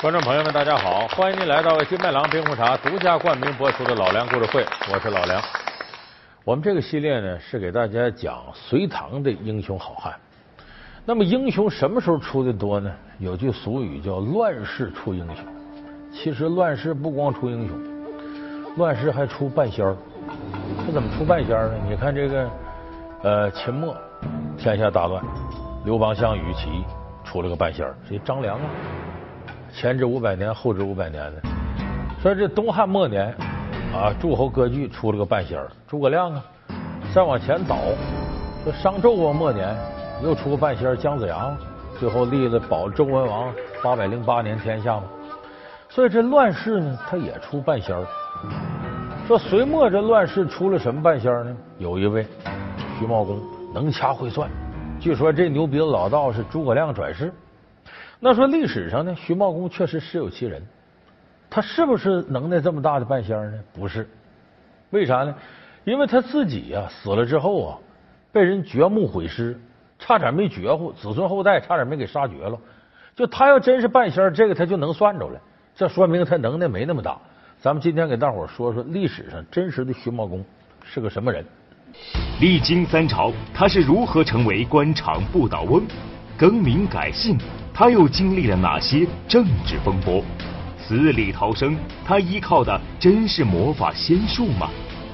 [0.00, 1.08] 观众朋友们，大家好！
[1.08, 4.62] 欢迎您来到金麦郎冰红茶独家冠名播出的《老梁故事会》，
[4.92, 5.42] 我是老梁。
[6.44, 10.14] 我们这个系列呢，是给大家讲隋唐的英雄好汉。
[11.04, 12.88] 那么，英雄什么时候出的多呢？
[13.18, 15.44] 有句俗语叫“乱世出英雄”。
[16.14, 17.76] 其实，乱世不光出英雄，
[18.76, 19.96] 乱世还出半仙儿。
[20.86, 21.74] 这怎么出半仙儿呢？
[21.88, 22.50] 你看这个，
[23.24, 23.96] 呃，秦末
[24.56, 25.20] 天下大乱，
[25.84, 26.84] 刘邦、项羽起义，
[27.24, 28.16] 出了个半仙儿，谁？
[28.24, 28.64] 张良啊。
[29.72, 31.42] 前知五百年，后知五百年的。
[32.20, 33.34] 说这东汉末年
[33.94, 36.44] 啊，诸侯割据出了个半仙儿，诸葛亮啊。
[37.14, 37.76] 再往前倒，
[38.64, 39.76] 说商纣王末年
[40.22, 41.56] 又出个半仙儿，姜子牙，
[41.98, 45.04] 最后立了保周文王八百零八年天下嘛。
[45.88, 48.04] 所以这乱世呢，他也出半仙儿。
[49.26, 51.56] 说隋末这乱世出了什么半仙儿呢？
[51.78, 52.26] 有一位
[52.98, 53.40] 徐茂公
[53.72, 54.50] 能掐会算，
[54.98, 57.32] 据说这牛鼻子老道是诸葛亮转世。
[58.20, 60.60] 那说历史上呢，徐茂公确实实有其人，
[61.48, 63.58] 他是不是能耐这么大的半仙呢？
[63.72, 64.08] 不是，
[64.90, 65.34] 为啥呢？
[65.84, 67.78] 因为他自己呀死了之后啊，
[68.32, 69.58] 被人掘墓毁尸，
[69.98, 72.58] 差点没绝户，子孙后代差点没给杀绝了。
[73.14, 75.40] 就他要真是半仙，这个他就能算着了，
[75.74, 77.16] 这说明他能耐没那么大。
[77.60, 80.44] 咱们今天给大伙说说历史上真实的徐茂公
[80.84, 81.44] 是个什么人。
[82.40, 85.82] 历经三朝，他是如何成为官场不倒翁？
[86.36, 87.38] 更名改姓。
[87.78, 90.20] 他又经历了哪些政治风波？
[90.76, 94.68] 死里逃生，他依靠的真是魔法仙术吗？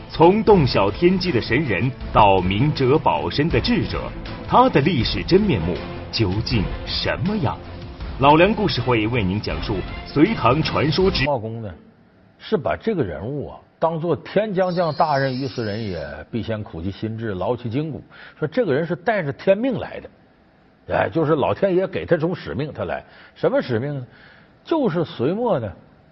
[0.08, 4.10] 从洞晓天机的神人到明哲保身的智者，
[4.48, 5.74] 他的历史真面目
[6.10, 7.58] 究竟什么样？
[8.20, 9.76] 老梁故事会为您讲述
[10.06, 11.70] 隋唐传说之茂公呢，
[12.38, 18.02] 是把这个人物啊当做天将降大任于斯人也，必先苦其心志，劳其筋骨。
[18.38, 20.08] 说这个人是带着天命来的。
[20.88, 23.02] 哎，就是老天爷给他种使命，他来
[23.34, 24.06] 什么使命呢？
[24.62, 25.70] 就是隋末呢，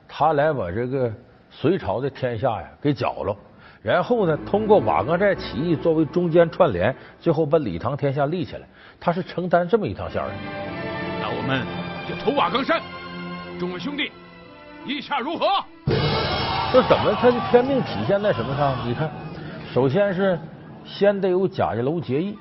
[0.09, 1.12] 他来把这个
[1.50, 3.37] 隋朝的天下呀给搅了，
[3.82, 8.66] 然后呢，通过瓦岗寨起义作为中间串联，最后把李唐天下立起来。
[8.99, 10.31] 他是承担这么一趟线的。
[11.21, 11.66] 那我们
[12.09, 12.81] 就投瓦岗山，
[13.59, 14.11] 众位兄弟，
[14.87, 15.47] 意下如何？
[16.72, 18.75] 这怎么他的天命体现在什么上？
[18.88, 19.11] 你看，
[19.75, 20.38] 首先是
[20.84, 22.38] 先得有贾家楼结义。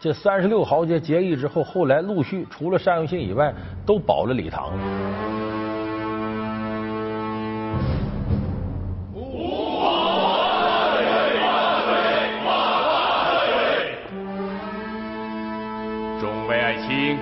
[0.00, 3.52] 这三十六豪杰结义之后，后来陆续除了单于信以外，
[3.84, 4.70] 都保了李唐。
[16.20, 17.18] 众位爱卿，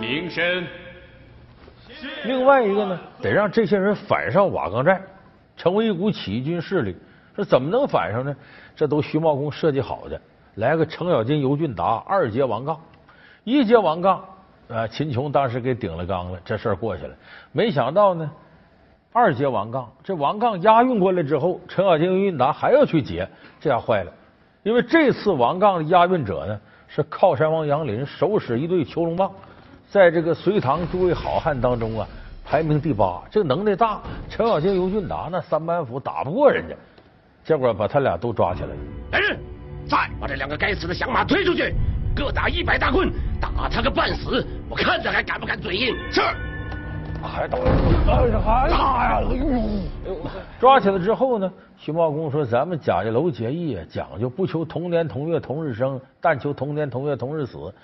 [0.00, 0.66] 平身。
[2.24, 5.00] 另外一个呢，得让这些人反上瓦岗寨，
[5.56, 6.96] 成为一股起义军势力。
[7.36, 8.34] 说怎么能反上呢？
[8.74, 10.20] 这都徐茂公设计好的。
[10.60, 12.78] 来个程咬金、尤俊达二节王杠，
[13.44, 14.22] 一节王杠
[14.68, 14.86] 啊！
[14.86, 17.14] 秦琼当时给顶了缸了，这事儿过去了。
[17.50, 18.30] 没想到呢，
[19.10, 23.26] 二节王杠，这王杠押运过来之后，程咬金、尤俊达还要去劫，
[23.58, 24.12] 这下坏了。
[24.62, 29.32] 因为这次王杠的押运者呢，是靠山王杨林手使一对囚龙棒，
[29.88, 32.06] 在这个隋唐诸位好汉当中啊，
[32.44, 33.98] 排名第八，这能耐大。
[34.28, 36.74] 程咬金、尤俊达那三板斧打不过人家，
[37.42, 38.76] 结果把他俩都抓起来了。
[39.12, 39.38] 来人！
[39.90, 41.74] 再把这两个该死的响马推出去，
[42.14, 44.46] 各打一百大棍，打他个半死！
[44.68, 45.96] 我看他还敢不敢嘴硬？
[46.12, 46.20] 是。
[47.20, 47.58] 还打？
[47.58, 49.20] 哎呀，还打呀！
[49.28, 49.34] 哎
[50.06, 50.16] 呦！
[50.60, 57.74] 抓起来之后呢，徐茂公说：“咱们贾家楼结义讲究不求同年同月同日生，但求同年同月同日死。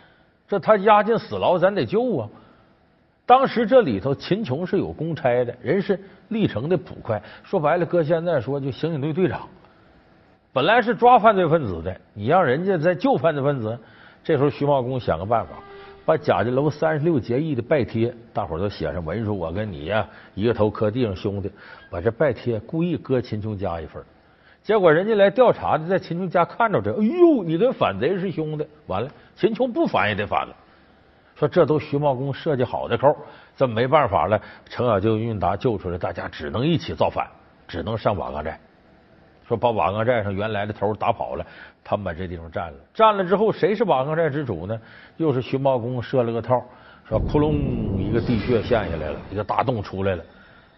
[0.47, 2.29] 这他押进死牢，咱得救啊！”
[3.27, 9.41] 当时这里头秦琼是有公差的，人是历城的捕快，说白了，搁现在说就刑警队队长。
[10.57, 13.79] 本来是抓犯罪分子的，你让人家再救犯罪分子。
[14.25, 15.53] 这时候徐茂公想个办法，
[16.07, 21.53] 把贾家楼三十六结义的拜帖，大伙都写上文书，我跟你呀一个头磕地上，兄弟，
[21.91, 24.03] 把这拜帖故意搁秦琼家一份。
[24.63, 30.57] 结果人家来调查的，在秦琼家看着这，哎呦，你跟反贼是兄弟，完了，秦琼不反也得反了。
[31.35, 33.15] 说这都徐茂公设计好的扣，
[33.55, 34.41] 这没办法了，
[34.71, 37.29] 程咬金、韵达救出来，大家只能一起造反，
[37.69, 38.59] 只能上瓦岗寨。
[39.49, 41.47] 说把瓦岗寨上原来的头打跑了，
[41.85, 42.79] 他们把这地方占了。
[42.93, 44.81] 占了之后，谁是瓦岗寨之主呢？
[45.19, 46.61] 又是徐茂公设了个套，
[47.09, 47.55] 说扑隆
[47.99, 50.25] 一个地穴陷下来了，一个大洞出来了。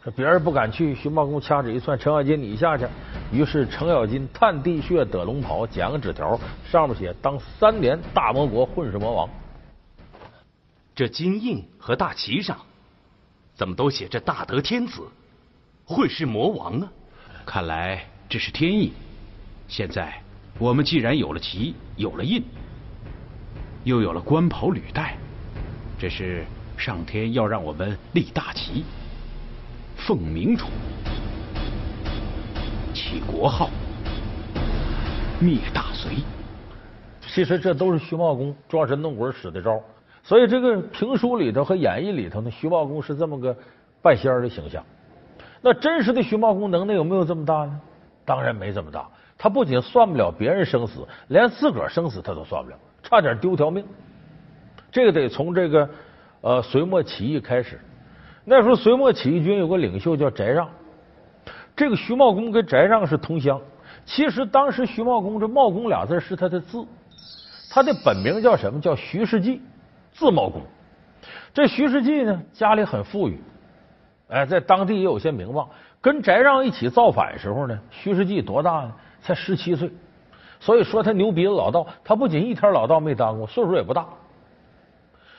[0.04, 2.86] 说别人不敢去，徐茂公掐指一算，程咬金你下去。
[3.32, 9.28] 于是程咬金探地穴得龙袍，捡个纸条，上面写当三年大魔国混世魔王。
[10.94, 12.56] 这金印和大旗上
[13.54, 15.02] 怎么都写着大德天子、
[15.86, 16.88] 混世魔王呢？
[17.46, 18.04] 看来。
[18.28, 18.92] 这是天意。
[19.68, 20.12] 现在
[20.58, 22.42] 我们既然有了旗，有了印，
[23.84, 25.16] 又有了官袍履带，
[25.98, 26.44] 这是
[26.76, 28.84] 上天要让我们立大旗，
[29.96, 30.66] 奉明主，
[32.92, 33.70] 起国号，
[35.40, 36.16] 灭大隋。
[37.28, 39.80] 其实这都是徐茂公装神弄鬼使的招，
[40.22, 43.56] 所以这个评书里头和演义里头呢，徐茂公是这么个
[44.02, 44.84] 半仙儿的形象。
[45.60, 47.80] 那真实的徐茂公能耐有没有这么大呢？
[48.28, 49.08] 当然没这么大。
[49.38, 53.82] 他不仅算不了别人生死，连自个儿生死他都算不了，差点丢条命。
[54.92, 55.88] 这个得从这个
[56.42, 57.80] 呃隋末起义开始。
[58.44, 60.68] 那时候隋末起义军有个领袖叫翟让，
[61.74, 63.60] 这个徐茂公跟翟让是同乡。
[64.04, 66.84] 其实当时徐茂公这茂公俩字是他的字，
[67.70, 68.80] 他的本名叫什么？
[68.80, 69.62] 叫徐世绩，
[70.12, 70.60] 字茂公。
[71.54, 73.40] 这徐世绩呢，家里很富裕，
[74.28, 75.68] 哎，在当地也有些名望。
[76.00, 78.92] 跟翟让一起造反时候呢，徐世绩多大呢？
[79.20, 79.90] 才十七岁。
[80.60, 84.06] 所以说他牛鼻子老道，他不仅一天老道没当过，岁数也不大。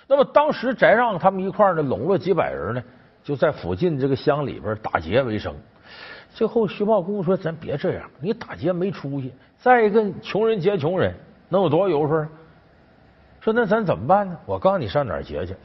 [0.07, 2.83] 那么当时翟让他们一块呢，笼络几百人呢，
[3.23, 5.53] 就在附近这个乡里边打劫为生。
[6.33, 9.33] 最后徐茂公说：“咱别这样，你打劫没出息。
[9.57, 11.13] 再一个，穷人劫穷人，
[11.49, 12.25] 能有多少油水？
[13.41, 14.37] 说那咱怎么办呢？
[14.45, 15.55] 我告诉你，上哪儿劫去？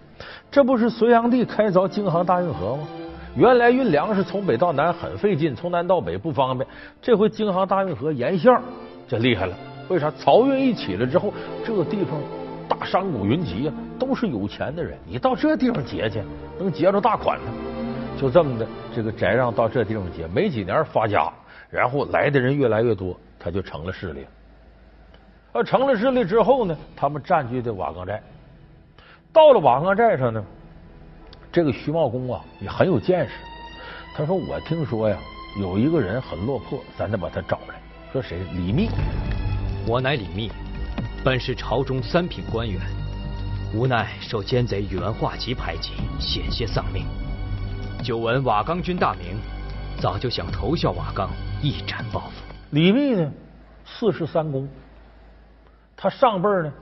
[0.51, 2.89] 这不是隋炀帝开凿京杭大运河吗？
[3.37, 6.69] 原来运粮食从北到南很费劲，从南到北不方便。
[7.03, 8.57] 这回京杭大运河沿线
[9.09, 9.57] 这厉害了。
[9.89, 10.09] 为啥？
[10.13, 11.33] 漕运一起来之后，
[11.65, 12.19] 这个地方
[12.69, 14.97] 大商贾云集啊，都是有钱的人。
[15.05, 16.23] 你到这地方劫去，
[16.59, 17.53] 能劫着大款呢。
[18.17, 21.31] 就这么的，这个翟让到这地方劫，没几年发家，
[21.69, 24.25] 然后来的人越来越多，他就成了势力。
[25.53, 28.23] 呃，成了势力之后呢，他们占据的瓦岗寨。
[29.33, 30.43] 到了瓦岗寨上呢，
[31.55, 33.35] 这个徐茂公啊也很有见识。
[34.13, 35.17] 他说：“我听说呀，
[35.57, 37.77] 有一个人很落魄，咱得把他找来。
[38.13, 38.41] 说谁？
[38.55, 38.89] 李密。
[39.87, 40.51] 我乃李密，
[41.23, 42.81] 本是朝中三品官员，
[43.73, 47.07] 无奈受奸贼宇文化及排挤，险些丧命。
[48.03, 49.39] 久闻瓦岗军大名，
[50.01, 51.31] 早就想投效瓦岗，
[51.63, 52.43] 一展抱负。
[52.71, 53.31] 李密呢，
[53.87, 54.69] 四世三公，
[55.97, 56.73] 他上辈呢，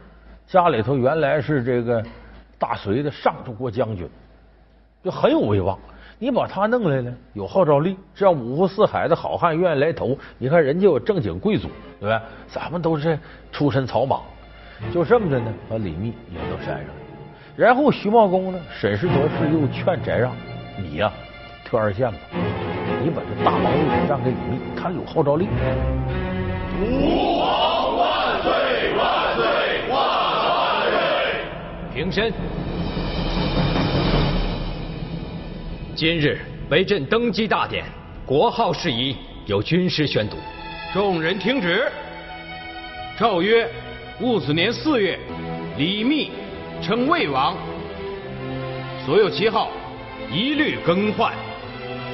[0.46, 2.02] 家里头原来是这个
[2.58, 4.08] 大隋的上柱国将军，
[5.02, 5.78] 就很有威望。
[6.18, 10.16] 你把他弄来了，有号召力，这样五湖四海的好汉愿意来投。
[10.38, 11.68] 你看人家有正经贵族，
[11.98, 12.22] 对吧？
[12.46, 13.18] 咱们都是
[13.50, 14.22] 出身草莽，
[14.94, 16.86] 就这么的呢，把李密引到山上。
[17.56, 20.32] 然后徐茂公呢，审时度势，又劝翟让，
[20.78, 21.12] 你呀，
[21.64, 22.18] 退二线吧，
[23.02, 25.48] 你把这大王位让给李密，他有号召力。
[26.80, 28.52] 吾皇万岁
[28.96, 29.44] 万岁
[29.90, 30.94] 万万岁！
[31.92, 32.32] 平身。
[36.02, 36.36] 今日
[36.68, 37.84] 为朕登基大典，
[38.26, 39.16] 国号事宜
[39.46, 40.36] 由军师宣读。
[40.92, 41.88] 众人听旨。
[43.16, 43.70] 诏曰：
[44.20, 45.16] 戊子年四月，
[45.78, 46.32] 李密
[46.82, 47.56] 称魏王，
[49.06, 49.70] 所有旗号
[50.28, 51.32] 一律更换，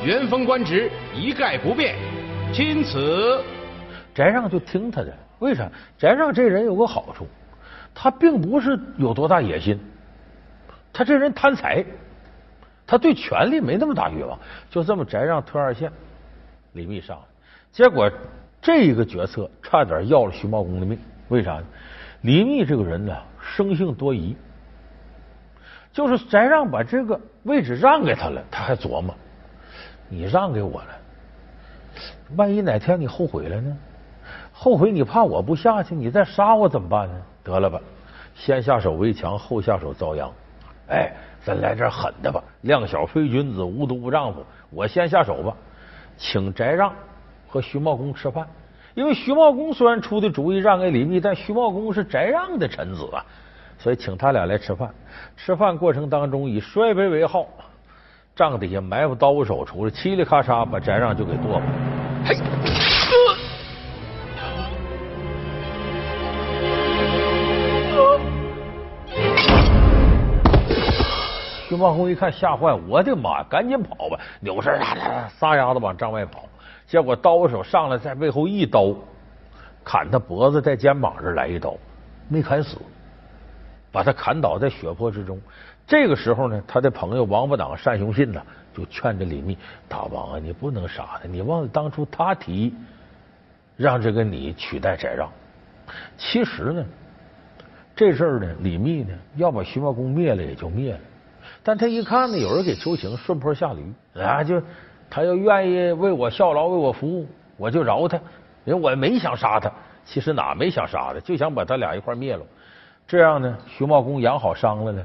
[0.05, 1.97] 原封官职一概不变。
[2.53, 3.43] 钦此。
[4.15, 5.67] 翟让就听他的，为啥？
[5.97, 7.27] 翟让这人有个好处，
[7.95, 9.81] 他并不是有多大野心，
[10.93, 11.83] 他这人贪财。
[12.89, 14.39] 他对权力没那么大欲望，
[14.71, 15.93] 就这么翟让退二线，
[16.73, 17.25] 李密上了，
[17.71, 18.11] 结果
[18.63, 20.99] 这一个决策差点要了徐茂公的命。
[21.29, 21.65] 为啥呢？
[22.23, 24.35] 李密这个人呢，生性多疑，
[25.93, 29.15] 就是翟让把这个位置让给他了，他还琢磨：
[30.09, 30.89] 你让给我了，
[32.37, 33.77] 万一哪天你后悔了呢？
[34.51, 37.15] 后悔你怕我不下去，你再杀我怎么办呢？
[37.45, 37.79] 得了吧，
[38.35, 40.33] 先下手为强，后下手遭殃。
[40.89, 41.13] 哎。
[41.45, 42.43] 咱来点狠的吧！
[42.63, 44.45] 量小非君子，无毒不丈夫。
[44.69, 45.55] 我先下手吧，
[46.19, 46.93] 请翟让
[47.47, 48.47] 和徐茂公吃饭。
[48.95, 53.25] 因为徐茂公虽然出的主意让给李密，但徐茂公是翟让的臣子啊，
[53.79, 54.91] 所以请他俩来吃饭。
[55.37, 57.47] 吃饭过程当中以摔杯为号，
[58.37, 62.08] 帐底下埋伏刀手出来，嘁哩咔嚓把翟让就给剁了。
[71.79, 74.19] 徐茂公一看吓坏，我的妈，赶紧跑吧！
[74.41, 76.43] 扭身啦啦撒丫子往帐外跑，
[76.89, 78.93] 结果刀手上来在背后一刀
[79.85, 81.77] 砍他脖子，在肩膀这来一刀，
[82.27, 82.79] 没砍死，
[83.93, 85.41] 把他砍倒在血泊之中。
[85.87, 88.43] 这个时候呢，他的朋友王八党单雄信呢
[88.75, 89.57] 就劝着李密
[89.89, 92.75] ：“大王啊，你不能杀他，你忘了当初他提议
[93.77, 95.31] 让这个你取代翟让。
[96.17, 96.85] 其实呢，
[97.95, 101.01] 这事儿呢，李密呢要把徐茂公灭了也就灭了。”
[101.69, 104.43] 但他一看呢，有人给求情，顺坡下驴啊！
[104.43, 104.59] 就
[105.11, 107.27] 他要愿意为我效劳，为我服务，
[107.59, 108.17] 我就饶他。
[108.65, 109.71] 因为我没想杀他，
[110.03, 112.43] 其实哪没想杀他，就想把他俩一块灭了。
[113.07, 115.03] 这样呢，徐茂公养好伤了呢，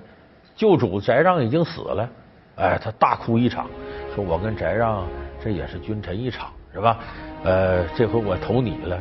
[0.56, 2.10] 救主翟让已经死了，
[2.56, 3.68] 哎，他大哭一场，
[4.16, 5.06] 说我跟翟让
[5.44, 6.98] 这也是君臣一场，是吧？
[7.44, 8.98] 呃，这回我投你了，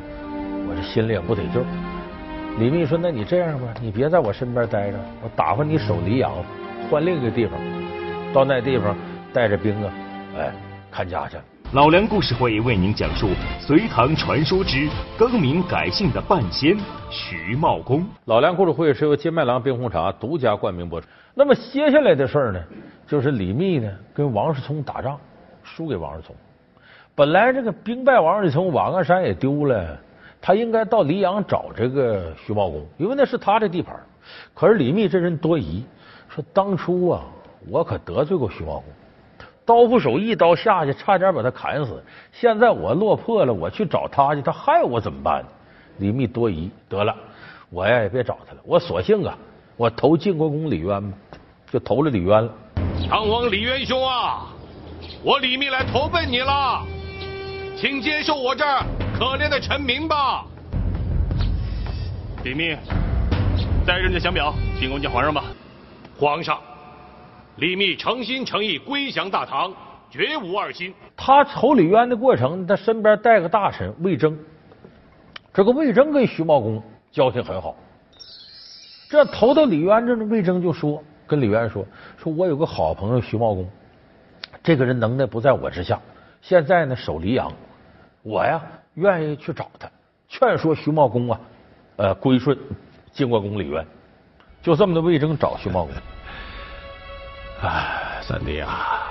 [0.68, 1.64] 我这心里也不得劲。
[2.58, 6.32] 李密说：“那你这样吧，你别在我身边待着，我打发你守黎阳，
[6.92, 7.58] 换另一个地方，
[8.34, 8.94] 到那地方
[9.32, 9.90] 带着兵啊，
[10.36, 10.52] 哎，
[10.90, 11.38] 看家去。”
[11.72, 16.76] 老梁故事会为您讲述隋唐传说之更名改姓的半仙
[17.08, 18.04] 徐茂公。
[18.26, 21.06] 老梁故事会是由金麦郎冰红茶独家冠名播出。
[21.32, 22.62] 那么接下来的事儿呢，
[23.06, 25.18] 就是李密呢跟王世充打仗，
[25.62, 26.36] 输给王世充。
[27.14, 29.98] 本来这个兵败王世充，瓦岗山也丢了，
[30.42, 33.98] 他应该到黎阳找这个徐茂公，因为那是他的地盘。
[34.52, 35.82] 可是李密这人多疑，
[36.34, 37.22] 说当初啊，
[37.68, 38.84] 我可得罪过徐茂公。
[39.66, 42.02] 刀斧手一刀下去，差点把他砍死。
[42.32, 45.44] 现在我落魄了，我去找他去，他害我怎么办？
[45.98, 47.14] 李密多疑，得了，
[47.68, 49.36] 我呀也别找他了，我索性啊，
[49.76, 51.16] 我投晋国公李渊吧，
[51.70, 52.50] 就投了李渊了。
[53.10, 54.46] 唐王李渊兄啊，
[55.22, 56.82] 我李密来投奔你了，
[57.76, 58.64] 请接受我这
[59.18, 60.46] 可怜的臣民吧。
[62.42, 62.74] 李密，
[63.86, 65.44] 带着你的降表，进宫见皇上吧。
[66.22, 66.60] 皇上。
[67.56, 69.74] 李密诚心诚意归降大唐，
[70.08, 70.94] 绝无二心。
[71.16, 74.38] 他投李渊的过程，他身边带个大臣魏征。
[75.52, 77.74] 这个魏征跟徐茂公交情很好。
[79.10, 81.84] 这投到李渊这呢，魏征就说：“跟李渊说，
[82.16, 83.68] 说我有个好朋友徐茂公，
[84.62, 86.00] 这个人能耐不在我之下。
[86.40, 87.52] 现在呢，守黎阳，
[88.22, 88.62] 我呀
[88.94, 89.90] 愿意去找他，
[90.28, 91.40] 劝说徐茂公啊，
[91.96, 92.56] 呃，归顺
[93.10, 93.84] 晋国公李渊。
[94.62, 95.92] 就这么的，魏征找徐茂公。”
[97.62, 99.02] 哎，三弟啊，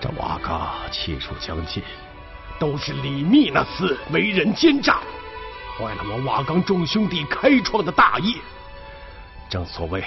[0.00, 1.82] 这瓦岗气数将尽，
[2.58, 4.98] 都是李密那厮为人奸诈，
[5.76, 8.34] 坏了我瓦岗众兄弟开创的大业。
[9.48, 10.04] 正所谓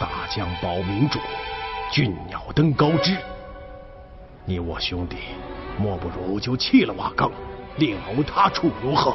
[0.00, 1.18] 大将保民主，
[1.90, 3.16] 俊鸟登高枝。
[4.46, 5.16] 你我兄弟，
[5.78, 7.30] 莫不如就弃了瓦岗，
[7.76, 9.14] 另谋他处，如何？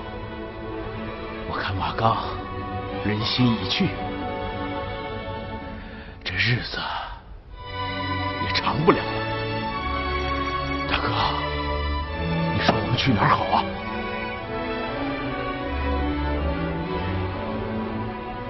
[1.50, 2.24] 我看瓦岗
[3.06, 3.88] 人心已去。
[6.24, 6.78] 这日子
[8.44, 9.04] 也长不了了，
[10.90, 11.08] 大哥，
[12.54, 13.64] 你说我们去哪儿好啊？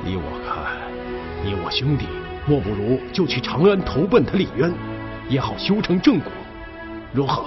[0.06, 0.76] 依我看，
[1.46, 2.08] 你我兄弟
[2.48, 4.74] 莫不如就去长安投奔他李渊，
[5.30, 6.32] 也好修成正果，
[7.14, 7.46] 如何？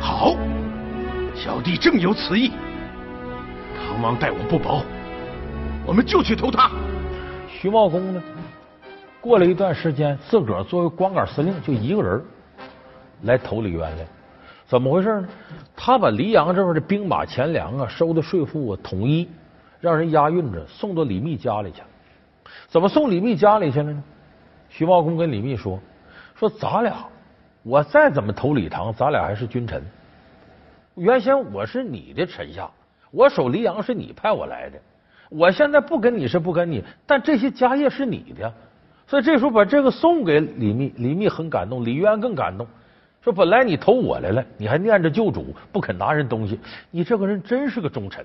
[0.00, 0.34] 好，
[1.34, 2.50] 小弟正有此意。
[3.78, 4.84] 唐王待我不薄，
[5.84, 6.70] 我们就去投他。
[7.48, 8.22] 徐茂公呢？
[9.20, 12.22] 过了一段时间，自个儿作为光杆司令，就一个人
[13.22, 14.06] 来投李渊来。
[14.66, 15.28] 怎么回事呢？
[15.76, 19.28] 他把黎阳这边的兵马钱粮啊，收的税赋啊，统一
[19.80, 21.82] 让人押运着送到李密家里去。
[22.68, 24.02] 怎么送李密家里去了呢？
[24.68, 25.78] 徐茂公跟李密说
[26.34, 27.04] ：“说咱俩，
[27.62, 29.82] 我再怎么投李唐，咱俩还是君臣。
[30.94, 32.70] 原先我是你的臣下，
[33.10, 34.78] 我守黎阳是你派我来的。
[35.34, 38.52] 我现在不跟你是不跟你，但这些家业是你的。”
[39.06, 42.66] 所以这时候把这个送给李密，李密很感动，李渊更感动，
[43.20, 46.58] 说：“本来你投我来了，你还念着旧主，不肯拿人东西，
[46.90, 48.24] 你这个人真是个忠臣，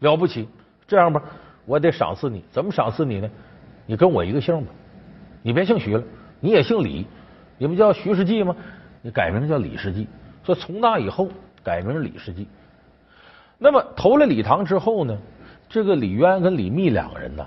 [0.00, 0.48] 了不起。
[0.88, 1.22] 这样吧，
[1.66, 3.30] 我得赏赐你，怎么赏赐你呢？
[3.86, 4.72] 你跟我一个姓吧，
[5.42, 6.02] 你别姓徐了，
[6.40, 7.06] 你也姓李，
[7.58, 8.56] 你不叫徐世绩吗？
[9.02, 10.08] 你改名叫李世绩。
[10.42, 11.28] 说从那以后
[11.62, 12.48] 改名李世绩。
[13.58, 15.16] 那么投了李唐之后呢，
[15.68, 17.46] 这个李渊跟李密两个人呢，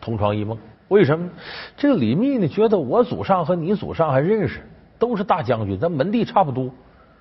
[0.00, 0.58] 同床异梦。”
[0.88, 1.30] 为什么？
[1.76, 2.46] 这个李密呢？
[2.46, 4.60] 觉得我祖上和你祖上还认识，
[4.98, 6.70] 都是大将军，咱门第差不多。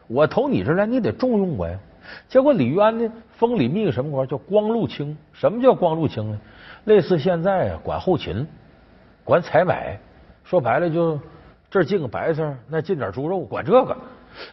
[0.08, 1.80] 我投你这来，你得重用我呀。
[2.28, 4.28] 结果李渊呢，封李密个什么官？
[4.28, 5.18] 叫光禄卿。
[5.32, 6.40] 什么叫光禄卿呢？
[6.84, 8.46] 类似现在啊，管后勤，
[9.24, 9.98] 管采买。
[10.44, 11.18] 说白了，就
[11.72, 13.98] 这儿进个白菜，那进点猪肉，管这个。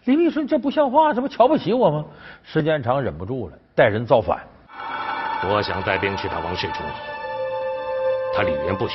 [0.04, 2.04] 李密说：“这不像话，这不瞧不起我吗？”
[2.44, 4.40] 时间长，忍不住了，带人造反。
[5.48, 6.84] 我想带兵去打王世充。
[8.34, 8.94] 他李渊不许，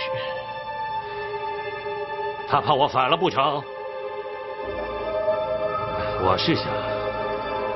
[2.47, 3.61] 他怕我反了不成？
[6.27, 6.65] 我是想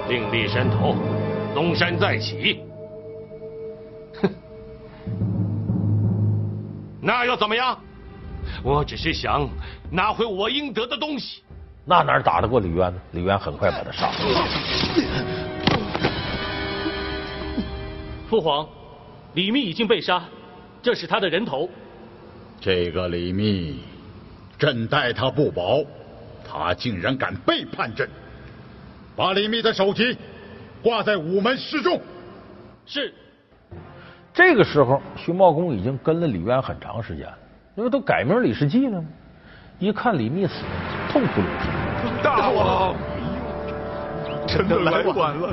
[0.07, 0.95] 另立山头，
[1.53, 2.63] 东山再起。
[4.21, 4.29] 哼，
[7.01, 7.77] 那又怎么样？
[8.63, 9.47] 我只是想
[9.91, 11.43] 拿回我应得的东西。
[11.85, 12.99] 那哪打得过李渊呢？
[13.11, 14.15] 李渊很快把他杀了。
[18.29, 18.67] 父皇，
[19.33, 20.23] 李密已经被杀。
[20.83, 21.67] 这是他的人头。
[22.61, 23.79] 这个李密，
[24.57, 25.83] 朕待他不薄，
[26.47, 28.07] 他竟然敢背叛朕！
[29.15, 30.15] 把李密的首级
[30.83, 31.99] 挂在午门示众。
[32.85, 33.11] 是。
[34.31, 37.37] 这个时候，徐茂公已经跟了李渊很长时间了，
[37.75, 39.03] 因为都改名李世绩了。
[39.79, 42.23] 一看李密死，了，痛哭流涕。
[42.23, 42.95] 大王，
[44.47, 45.49] 臣的来晚了，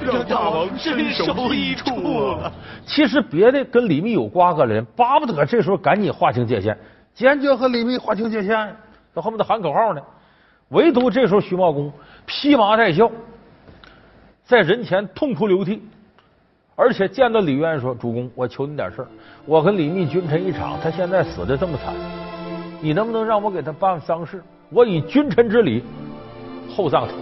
[0.00, 1.90] 让大王身首异处
[2.36, 2.52] 了。
[2.86, 6.76] 其实别的跟李密有瓜葛的人，巴不得这时候赶紧划清界限，
[7.14, 8.74] 坚决和李密划清界限，
[9.14, 10.00] 在后面得喊口号呢。
[10.70, 11.92] 唯独这时候徐茂公
[12.26, 13.10] 披麻戴孝，
[14.44, 15.82] 在人前痛哭流涕，
[16.76, 19.08] 而且见到李渊说：“主公，我求你点事儿，
[19.46, 21.94] 我跟李密君臣一场，他现在死的这么惨，
[22.80, 24.42] 你能不能让我给他办丧事？
[24.70, 25.82] 我以君臣之礼
[26.74, 27.14] 厚葬他。”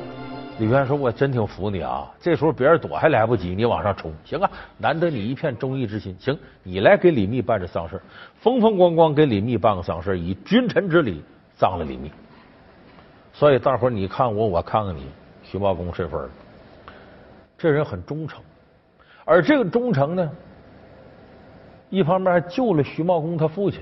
[0.58, 2.10] 李渊说：“我真挺服你啊！
[2.18, 4.50] 这时候别人躲还来不及，你往上冲，行啊！
[4.78, 8.00] 难得你一片忠义之心，行，你来给李密办这丧事，
[8.36, 11.22] 风风光光给李密办个丧事，以君臣之礼
[11.58, 12.10] 葬了李密。
[13.34, 15.02] 所以大伙儿你看我，我看看你，
[15.42, 16.30] 徐茂公这份儿，
[17.58, 18.42] 这人很忠诚，
[19.26, 20.30] 而这个忠诚呢，
[21.90, 23.80] 一方面还救了徐茂公他父亲。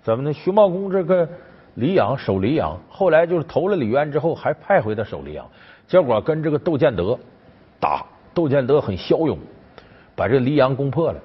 [0.00, 0.32] 怎么呢？
[0.32, 1.28] 徐茂公这个
[1.74, 5.44] 黎阳守黎阳，后来就是投了李渊之后，还派回他守黎阳。
[5.86, 7.18] 结果跟这个窦建德
[7.78, 9.38] 打，窦建德很骁勇，
[10.16, 11.20] 把这黎阳攻破了，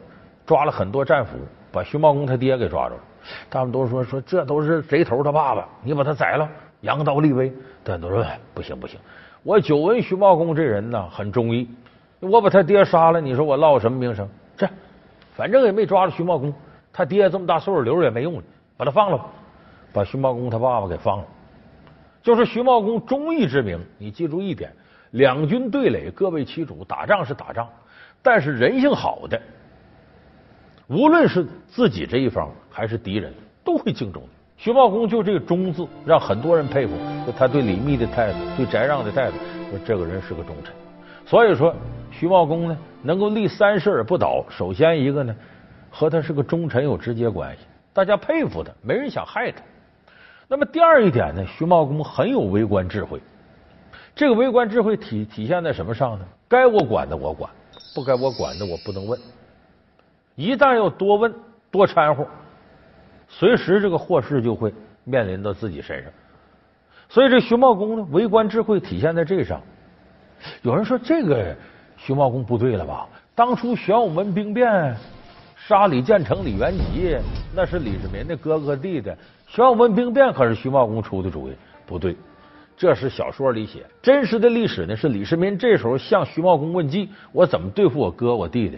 [0.46, 1.38] 抓了很多战俘，
[1.72, 3.02] 把徐茂公他爹给抓住了。
[3.50, 6.50] 他们都说说这都是贼头他爸爸，你把他宰了，
[6.82, 7.52] 扬刀立威。
[7.84, 9.00] 但都说不行不行，
[9.44, 11.68] 我久闻徐茂公这人呢很忠义，
[12.20, 14.28] 我把他爹杀了，你说我落什么名声？
[14.58, 14.68] 这
[15.34, 16.54] 反正也没抓住徐茂公，
[16.92, 18.44] 他爹这么大岁数留着也没用了，
[18.76, 19.26] 把他放了吧，
[19.94, 21.26] 把徐茂公他爸爸给放了。
[22.22, 24.72] 就是徐茂公忠义之名，你记住一点：
[25.12, 27.68] 两军对垒，各为其主，打仗是打仗，
[28.22, 29.42] 但是人性好的，
[30.88, 33.34] 无论是自己这一方还是敌人，
[33.64, 34.30] 都会敬重你。
[34.58, 36.94] 徐茂公就这个忠字，让很多人佩服。
[37.26, 39.38] 就他对李密的态度，对翟让的态度，
[39.70, 40.76] 说这个人是个忠臣。
[41.26, 41.74] 所以说，
[42.12, 45.34] 徐茂公呢，能够立三世而不倒，首先一个呢，
[45.90, 47.64] 和他是个忠臣有直接关系，
[47.94, 49.62] 大家佩服他，没人想害他。
[50.52, 53.22] 那么第二一点呢，徐茂公很有为官智慧。
[54.16, 56.26] 这个为官智慧体体现在什么上呢？
[56.48, 57.52] 该我管的我管，
[57.94, 59.18] 不该我管的我不能问。
[60.34, 61.32] 一旦要多问
[61.70, 62.26] 多掺和，
[63.28, 66.12] 随时这个祸事就会面临到自己身上。
[67.08, 69.62] 所以这徐茂公呢，为官智慧体现在这上。
[70.64, 71.56] 有人说这个
[71.96, 73.08] 徐茂公不对了吧？
[73.36, 74.98] 当初玄武门兵变
[75.56, 77.16] 杀李建成、李元吉，
[77.56, 79.14] 那是李世民的哥哥弟弟。
[79.50, 81.56] 玄武门兵变可是徐茂公出的主意，
[81.88, 82.16] 不对，
[82.78, 83.84] 这是小说里写。
[84.00, 88.78] 真实的历史呢是李世民这时候向徐茂公问计，我怎么对付我哥我弟弟？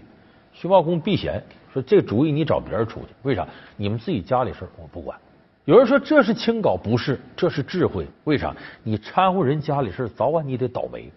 [0.53, 3.45] 徐茂公避嫌说这主意你找别人出去，为啥？
[3.75, 5.17] 你们自己家里事我不管。
[5.65, 8.07] 有人说这是清高，不是，这是智慧。
[8.23, 8.55] 为啥？
[8.81, 11.11] 你掺和人家里事早晚你得倒霉。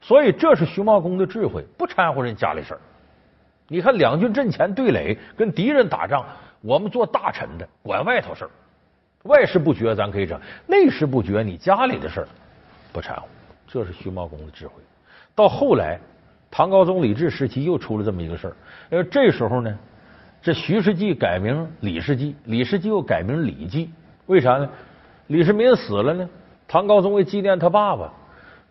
[0.00, 2.78] 所以这是徐茂公的智慧，不掺和人家里事
[3.68, 6.24] 你看两军阵前对垒，跟敌人打仗，
[6.62, 8.50] 我们做大臣的管外头事儿。
[9.24, 12.28] 外事不决，咱可以整；内事不决，你家里的事儿
[12.92, 13.22] 不掺和。
[13.66, 14.74] 这是徐茂公的智慧。
[15.34, 15.98] 到后来，
[16.50, 18.56] 唐高宗李治时期又出了这么一个事儿，
[18.90, 19.78] 因为这时候呢，
[20.42, 23.90] 这徐世绩改名李世绩，李世绩又改名李绩，
[24.26, 24.68] 为啥呢？
[25.28, 26.28] 李世民死了呢，
[26.66, 28.12] 唐高宗为纪念他爸爸，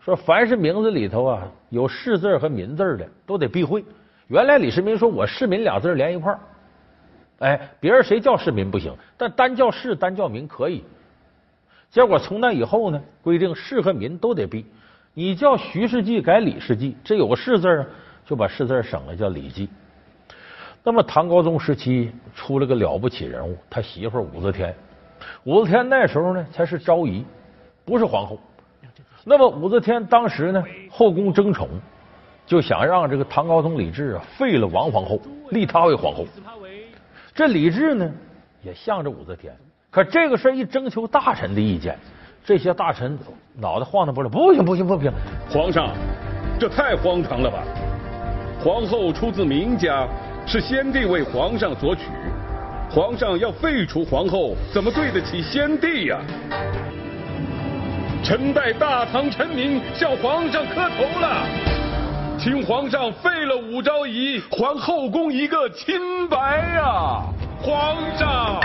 [0.04, 3.84] 说凡是名字里头啊有世字和民字的都得避讳。
[4.26, 6.40] 原来李世民说我世民俩字连一块儿。
[7.40, 10.84] 哎，别人谁叫世民不行，但单叫世单叫民可以。
[11.90, 14.64] 结果从那以后呢，规定世和民都得避。
[15.14, 17.86] 你叫徐世绩改李世绩，这有个世字啊，
[18.24, 19.68] 就把世字省了，叫李绩。
[20.82, 24.74] 那么唐高宗时期出了个了不起人物，他媳妇武则天。
[25.44, 27.24] 武则天那时候呢才是昭仪，
[27.84, 28.38] 不是皇后。
[29.24, 31.68] 那么武则天当时呢后宫争宠，
[32.46, 36.26] 就想让这个唐高宗李治啊废了王皇后，立她为皇后。
[37.40, 38.06] 这李治呢，
[38.62, 39.56] 也向着武则天，
[39.90, 41.98] 可这个事儿一征求大臣的意见，
[42.44, 43.18] 这些大臣
[43.56, 45.10] 脑袋晃荡不了，不行不行不行！
[45.48, 45.94] 皇上，
[46.58, 47.64] 这太荒唐了吧！
[48.62, 50.06] 皇后出自名家，
[50.46, 52.02] 是先帝为皇上所娶，
[52.90, 56.20] 皇上要废除皇后，怎么对得起先帝呀？
[58.22, 61.46] 臣代大唐臣民向皇上磕头了，
[62.42, 67.22] 请皇上废了武昭仪，还后宫一个清白呀！
[67.60, 68.58] 皇上，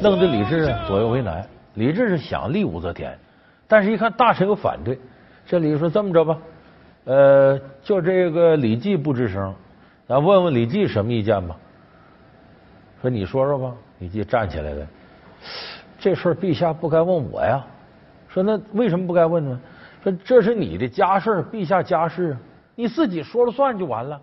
[0.00, 1.44] 弄得李治左右为难。
[1.74, 3.18] 李治是想立武则天，
[3.66, 4.96] 但是一看大臣有反对，
[5.44, 6.38] 这李说这么着吧，
[7.06, 9.52] 呃，就这个李绩不吱声，
[10.06, 11.56] 咱问问李绩什么意见吧。
[13.02, 13.74] 说你说说吧。
[13.98, 14.86] 李绩站起来了，
[15.98, 17.60] 这事儿陛下不该问我呀。
[18.28, 19.60] 说那为什么不该问呢？
[20.04, 22.38] 说这是你的家事，陛下家事啊，
[22.78, 24.20] 你自己说了算就完了。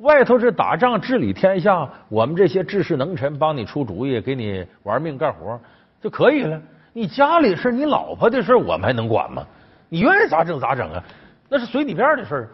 [0.00, 5.58] 外头是打仗治理天下，我们这些治世能臣帮你出主意，给你玩命干活
[6.02, 6.60] 就可以了。
[6.92, 9.42] 你家里事，你老婆的事，我们还能管吗？
[9.88, 11.02] 你愿意咋整咋整啊？
[11.48, 12.46] 那是随你便的事。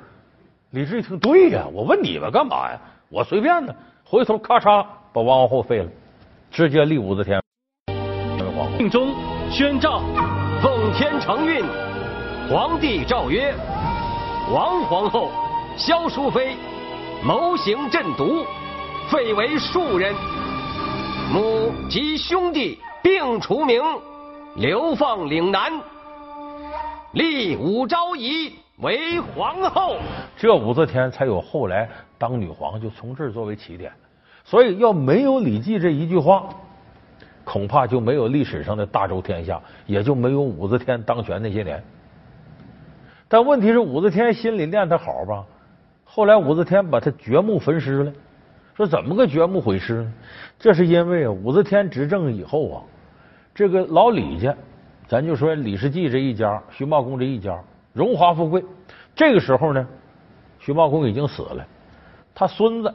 [0.70, 2.78] 李治一听，对呀，我问你们干嘛呀？
[3.08, 3.74] 我随便呢。
[4.04, 5.88] 回头咔嚓把王皇后废了，
[6.52, 7.42] 直接立武则天
[7.88, 8.78] 为皇后。
[8.78, 9.12] 令中
[9.50, 10.02] 宣诏，
[10.62, 11.64] 奉天承运，
[12.48, 13.52] 皇帝诏曰：
[14.52, 15.30] 王皇后
[15.78, 16.54] 萧淑妃
[17.24, 18.44] 谋行鸩毒，
[19.10, 20.14] 废为庶人。
[21.32, 23.80] 母及兄弟并除名，
[24.56, 25.72] 流放岭南，
[27.12, 28.52] 立武昭仪。
[28.76, 29.96] 为皇后，
[30.36, 31.88] 这武则天才有后来
[32.18, 33.90] 当女皇，就从这儿作为起点。
[34.44, 36.44] 所以要没有李记这一句话，
[37.42, 41.82] 恐怕就没有历史上的大周天下，也就没有武则天当权那些年。
[43.32, 45.42] 但问题是，武则天心里念他好吧？
[46.04, 48.12] 后来武则天把他掘墓焚尸了。
[48.76, 50.12] 说怎么个掘墓毁尸呢？
[50.58, 52.82] 这是因为武则天执政以后啊，
[53.54, 54.54] 这个老李家，
[55.08, 57.58] 咱就说李世济这一家，徐茂公这一家。
[57.94, 58.62] 荣华富贵，
[59.14, 59.88] 这个时候呢，
[60.58, 61.66] 徐茂公已经死了，
[62.34, 62.94] 他孙子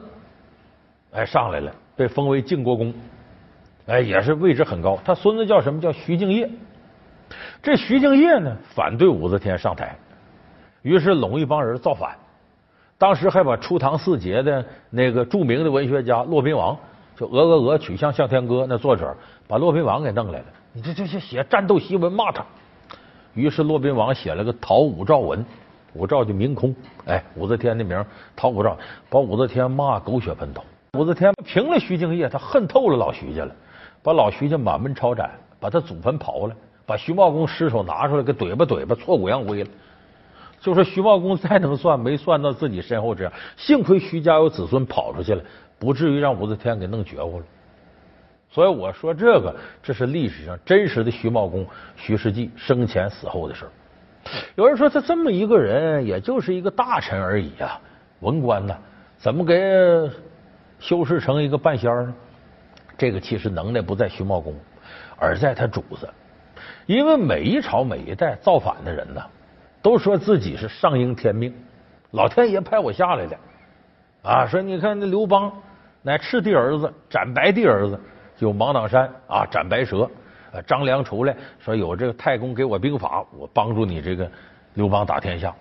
[1.10, 2.94] 哎上来了，被封为晋国公，
[3.86, 4.96] 哎也是位置很高。
[5.04, 6.48] 他孙子叫什么叫徐敬业？
[7.60, 9.96] 这徐敬业呢反对武则天上台，
[10.88, 12.16] 于是拢一帮人造反。
[12.96, 16.74] 当时还把初唐四杰的那个著名的文学家骆宾王，
[17.14, 19.14] 就《鹅鹅鹅，曲项向天歌》那作者，
[19.46, 20.46] 把骆宾王给弄来了。
[20.72, 22.42] 你这这些写战斗檄文骂他。
[23.34, 25.44] 于是骆宾王写了个讨武曌文，
[25.92, 26.74] 武曌就明空，
[27.04, 28.02] 哎，武则天的名
[28.34, 28.74] 讨武曌，
[29.10, 30.64] 把武则天骂狗血喷头。
[30.98, 33.54] 武则天平了徐敬业，他恨透了老徐家了，
[34.02, 39.70] 把老徐家满门抄斩，把他祖坟刨了，把徐茂公尸首拿出来给怼吧怼吧，挫骨扬灰了。
[40.60, 45.42] 就说徐茂公再能算，没算到自己身后这样，幸亏徐家有子孙跑出去了，
[45.78, 47.44] 不至于让武则天给弄绝乎了。
[48.50, 51.66] 所以我说这个，这是历史上真实的徐茂公
[51.96, 53.66] 徐世绩生前死后的事
[54.56, 57.80] 有人说他这么一个人，也就是一个大臣而已啊，
[58.20, 58.76] 文官呢，
[59.16, 60.10] 怎么给
[60.80, 62.14] 修饰成一个半仙呢？
[62.96, 64.54] 这个其实能耐不在徐茂公，
[65.16, 66.08] 而在他主子。
[66.86, 69.22] 因为每一朝每一代造反的人呢，
[69.82, 71.52] 都说自己是上应天命，
[72.12, 73.38] 老天爷派我下来的
[74.22, 74.46] 啊。
[74.46, 75.52] 说你看那刘邦
[76.02, 77.98] 乃赤帝儿子，斩白帝儿子。
[78.36, 80.08] 就芒砀山啊，斩白蛇。
[80.64, 84.30] 张良出来说：“有这个太公给我兵法，我帮助你这个
[84.74, 85.52] 刘邦打天下。”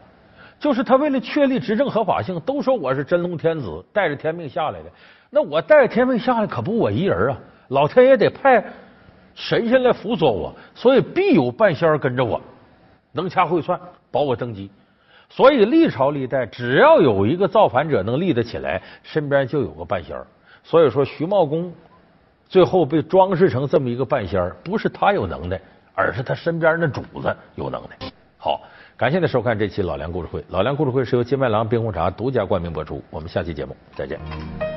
[0.60, 4.86] 就是他为了确立执政合法性，都说我是真龙天子，带着天命下来的。
[5.32, 7.38] 那我带着天命下来，可不我一人啊！
[7.70, 8.64] 老天爷得派
[9.34, 12.40] 神仙来辅佐我，所以必有半仙跟着我，
[13.18, 13.78] 能掐会算，
[14.10, 14.72] 保我登基。
[15.28, 20.26] 所以历朝历代，只要有一个造反者能立得起来，身边就有个半仙儿
[20.64, 21.74] 所以说，徐茂公。
[22.50, 25.60] 最后被装饰成这么一个半仙儿，不是他有能耐，
[25.94, 28.10] 而是他身边的主子有能耐。
[28.38, 28.62] 好，
[28.96, 30.42] 感谢您收看这期老梁故事会。
[30.48, 33.04] 老梁故事会是由金麦郎冰红茶独家冠名播出。
[33.10, 34.77] 我们下期节目再见。